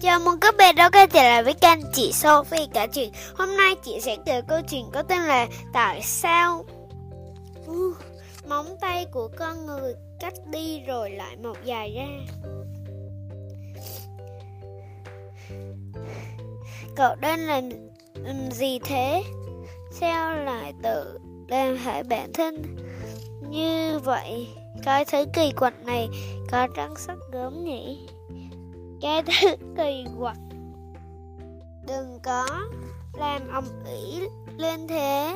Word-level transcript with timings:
Chào 0.00 0.20
mừng 0.20 0.40
các 0.40 0.54
bạn 0.58 0.74
đã 0.74 0.90
quay 0.90 1.06
trở 1.06 1.22
lại 1.22 1.44
với 1.44 1.54
kênh 1.54 1.78
chị 1.92 2.12
Sophie 2.12 2.66
cả 2.74 2.86
chuyện 2.86 3.12
Hôm 3.34 3.56
nay 3.56 3.74
chị 3.82 4.00
sẽ 4.00 4.16
kể 4.26 4.40
câu 4.48 4.60
chuyện 4.70 4.84
có 4.92 5.02
tên 5.02 5.22
là 5.22 5.46
Tại 5.72 6.02
sao 6.02 6.64
uh, 7.70 7.96
móng 8.48 8.76
tay 8.80 9.06
của 9.12 9.28
con 9.38 9.66
người 9.66 9.94
cắt 10.20 10.32
đi 10.46 10.80
rồi 10.80 11.10
lại 11.10 11.36
mọc 11.36 11.64
dài 11.64 11.94
ra 11.96 12.34
Cậu 16.96 17.14
đang 17.20 17.40
làm, 17.40 17.70
làm 18.14 18.50
gì 18.50 18.78
thế? 18.78 19.22
Sao 19.92 20.36
lại 20.36 20.72
tự 20.82 21.18
làm 21.48 21.76
hại 21.76 22.02
bản 22.02 22.32
thân 22.32 22.76
như 23.50 23.98
vậy? 23.98 24.48
Cái 24.84 25.04
thứ 25.04 25.24
kỳ 25.34 25.52
quặc 25.52 25.74
này 25.84 26.08
có 26.50 26.68
răng 26.74 26.96
sắc 26.96 27.18
gớm 27.32 27.64
nhỉ? 27.64 28.06
Cái 29.00 29.22
thứ 29.22 29.56
kỳ 29.76 30.04
quặc. 30.18 30.36
Đừng 31.86 32.18
có 32.22 32.46
làm 33.12 33.48
ầm 33.48 33.64
ĩ 33.86 34.20
lên 34.56 34.88
thế. 34.88 35.34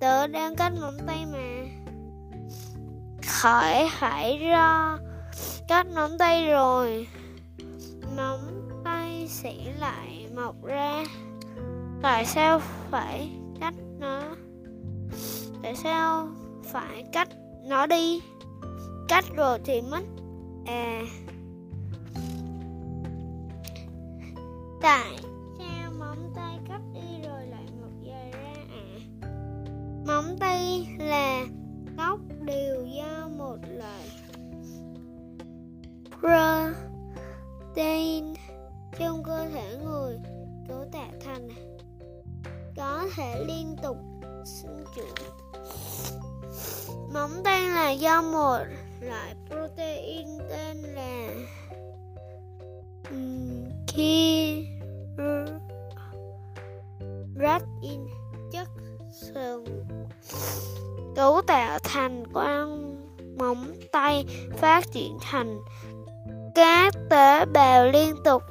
Tớ 0.00 0.26
đang 0.26 0.56
cắt 0.56 0.72
móng 0.80 0.96
tay 1.06 1.26
mà. 1.32 1.64
Khỏi 3.26 3.88
phải 3.92 4.38
ra. 4.38 4.98
Cắt 5.68 5.86
móng 5.94 6.18
tay 6.18 6.46
rồi. 6.46 7.06
Móng 8.16 8.70
tay 8.84 9.26
sẽ 9.28 9.54
lại 9.78 10.26
mọc 10.34 10.64
ra. 10.64 11.04
Tại 12.02 12.24
sao 12.24 12.60
phải 12.90 13.30
cắt 13.60 13.74
nó? 13.98 14.22
Tại 15.62 15.76
sao 15.76 16.28
phải 16.72 17.04
cắt 17.12 17.28
nó 17.68 17.86
đi? 17.86 18.22
Cắt 19.08 19.24
rồi 19.36 19.58
thì 19.64 19.80
mất. 19.80 20.02
À. 20.66 21.00
Tại 24.84 25.18
sao 25.58 25.92
móng 25.98 26.32
tay 26.36 26.58
cắt 26.68 26.80
đi 26.94 27.28
rồi 27.28 27.46
lại 27.46 27.64
mọc 27.80 27.90
dài 28.02 28.30
ra 28.32 28.54
à? 28.70 29.28
Móng 30.06 30.36
tay 30.40 30.86
là 30.98 31.46
tóc 31.96 32.20
đều 32.40 32.86
do 32.86 33.28
một 33.38 33.56
loại 33.68 34.08
protein 37.74 38.34
trong 38.98 39.22
cơ 39.24 39.48
thể 39.48 39.76
người 39.84 40.18
cấu 40.68 40.84
tạo 40.92 41.10
thành 41.24 41.48
có 42.76 43.08
thể 43.16 43.44
liên 43.44 43.76
tục 43.82 43.96
sinh 44.44 44.84
trưởng. 44.96 45.14
Móng 47.12 47.42
tay 47.44 47.68
là 47.68 47.90
do 47.90 48.22
một 48.22 48.64
loại 49.00 49.34
protein 49.48 50.26
tên 50.50 50.76
là 50.76 51.28
khi 53.86 53.94
kia 53.96 54.73
móng 63.38 63.72
tay 63.92 64.24
phát 64.56 64.92
triển 64.92 65.18
thành. 65.20 65.58
Các 66.54 66.94
tế 67.10 67.44
bào 67.44 67.86
liên 67.86 68.14
tục 68.24 68.42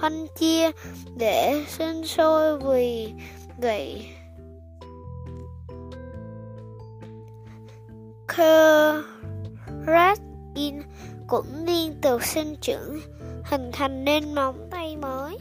phân 0.00 0.26
chia 0.38 0.70
để 1.16 1.64
sinh 1.68 2.06
sôi 2.06 2.58
vì 2.58 3.12
vậy 3.58 4.06
keratin 9.86 10.82
cũng 11.26 11.64
liên 11.66 12.00
tục 12.02 12.24
sinh 12.24 12.56
trưởng, 12.60 13.00
hình 13.44 13.70
thành 13.72 14.04
nên 14.04 14.34
móng 14.34 14.68
tay 14.70 14.96
mới. 14.96 15.38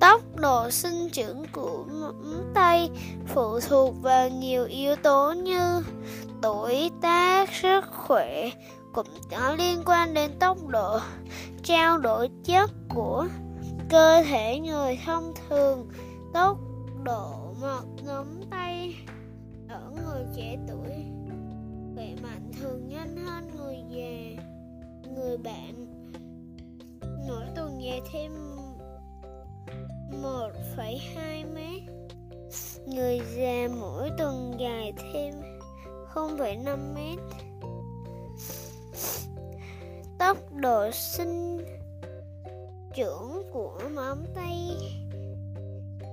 Tốc 0.00 0.20
độ 0.36 0.70
sinh 0.70 1.08
trưởng 1.12 1.44
của 1.52 1.84
móng 2.00 2.50
tay 2.54 2.90
phụ 3.26 3.60
thuộc 3.60 3.94
vào 4.02 4.28
nhiều 4.28 4.64
yếu 4.64 4.96
tố 4.96 5.32
như 5.32 5.82
tuổi 6.44 6.90
tác, 7.00 7.48
sức 7.52 7.84
khỏe, 7.92 8.50
cũng 8.92 9.06
có 9.30 9.54
liên 9.58 9.82
quan 9.86 10.14
đến 10.14 10.30
tốc 10.38 10.58
độ 10.66 10.98
trao 11.62 11.98
đổi 11.98 12.28
chất 12.44 12.70
của 12.88 13.26
cơ 13.90 14.22
thể 14.22 14.60
người 14.60 14.98
thông 15.06 15.32
thường, 15.48 15.88
tốc 16.34 16.58
độ 17.04 17.54
mọc 17.60 17.84
ngón 18.06 18.26
tay 18.50 18.96
ở 19.68 19.90
người 19.90 20.24
trẻ 20.36 20.56
tuổi 20.68 21.04
khỏe 21.94 22.06
mạnh 22.22 22.52
thường 22.60 22.88
nhanh 22.88 23.16
hơn 23.16 23.50
người 23.56 23.76
già 23.88 24.42
người 25.14 25.36
bạn. 25.38 25.86
Mỗi 27.28 27.44
tuần 27.56 27.82
dài 27.82 28.00
thêm 28.12 28.32
1,2 30.22 31.54
mét. 31.54 31.82
Người 32.86 33.20
già 33.36 33.68
mỗi 33.80 34.10
tuần 34.18 34.54
dài 34.58 34.92
thêm 35.12 35.53
0,5 36.14 36.94
mét. 36.94 37.18
Tốc 40.18 40.36
độ 40.52 40.90
sinh 40.90 41.64
trưởng 42.94 43.42
của 43.52 43.80
móng 43.94 44.24
tay 44.34 44.76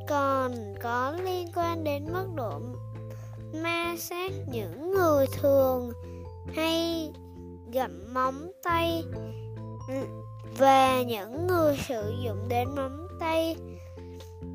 còn 0.07 0.51
có 0.81 1.11
liên 1.23 1.47
quan 1.55 1.83
đến 1.83 2.13
mức 2.13 2.27
độ 2.35 2.59
ma 3.63 3.95
sát 3.97 4.31
những 4.51 4.91
người 4.91 5.25
thường 5.41 5.91
hay 6.55 7.11
gặm 7.73 8.13
móng 8.13 8.51
tay 8.63 9.03
và 10.57 11.01
những 11.01 11.47
người 11.47 11.77
sử 11.87 12.13
dụng 12.25 12.47
đến 12.49 12.67
móng 12.75 13.07
tay. 13.19 13.55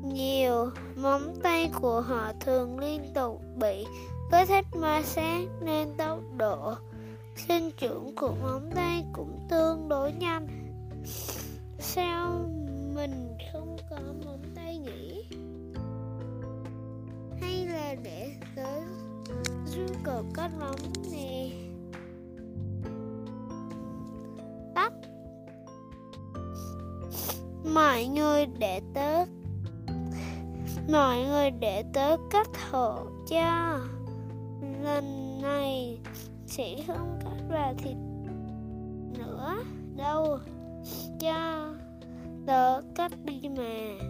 Nhiều 0.03 0.69
móng 0.95 1.35
tay 1.43 1.71
của 1.81 2.01
họ 2.01 2.31
thường 2.39 2.79
liên 2.79 3.01
tục 3.15 3.41
bị 3.55 3.85
kích 4.31 4.47
thích 4.47 4.65
ma 4.75 5.01
sát 5.03 5.41
nên 5.61 5.97
tốc 5.97 6.19
độ 6.37 6.73
sinh 7.35 7.71
trưởng 7.77 8.15
của 8.15 8.35
móng 8.41 8.69
tay 8.75 9.05
cũng 9.13 9.39
tương 9.49 9.89
đối 9.89 10.13
nhanh. 10.13 10.47
Sao 11.79 12.49
mình 12.95 13.37
không 13.53 13.77
có 13.89 13.97
móng 14.25 14.43
tay 14.55 14.77
nhỉ? 14.77 15.23
Hay 17.41 17.65
là 17.65 17.95
để 18.03 18.31
tới 18.55 18.81
du 19.65 19.85
cầu 20.03 20.23
cắt 20.33 20.51
móng 20.59 20.93
nè? 21.11 21.49
Tắt. 24.75 24.93
Mọi 27.73 28.05
người 28.05 28.45
để 28.45 28.81
tớ, 28.93 29.25
mọi 30.91 31.23
người 31.23 31.51
để 31.51 31.83
tớ 31.93 32.17
cắt 32.31 32.47
hộ 32.71 32.97
cho 33.29 33.79
lần 34.61 35.37
này 35.41 35.99
sẽ 36.47 36.75
không 36.87 37.19
cắt 37.23 37.43
vào 37.49 37.73
thịt 37.77 37.97
nữa. 39.19 39.63
Đâu? 39.95 40.39
Cho 41.19 41.69
tớ 42.47 42.81
cắt 42.95 43.11
đi 43.23 43.41
mà. 43.57 44.05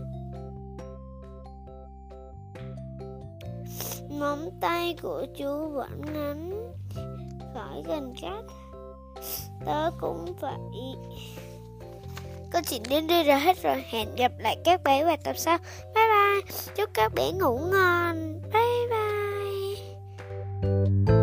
Móng 4.20 4.50
tay 4.62 4.96
của 5.02 5.26
chú 5.38 5.70
vẫn 5.70 6.02
ngắn, 6.14 6.52
khỏi 7.54 7.84
gần 7.86 8.14
cắt. 8.22 8.42
Tớ 9.66 9.92
cũng 10.00 10.26
vậy. 10.40 10.96
Câu 12.52 12.62
chuyện 12.70 12.84
đến 12.90 13.08
đây 13.08 13.24
là 13.24 13.38
hết 13.38 13.64
rồi. 13.64 13.84
Hẹn 13.90 14.16
gặp 14.16 14.32
lại 14.40 14.58
các 14.64 14.84
bé 14.84 15.06
vào 15.06 15.18
tập 15.24 15.38
sau. 15.38 15.58
Bye 15.96 16.06
bye. 16.08 16.52
Chúc 16.76 16.90
các 16.94 17.14
bé 17.16 17.32
ngủ 17.32 17.60
ngon 17.72 18.37
bye 20.68 20.90
bye 21.08 21.17